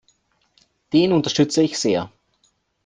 [0.93, 2.11] Den unterstütze ich sehr.